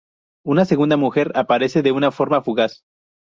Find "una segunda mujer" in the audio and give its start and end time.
0.43-1.31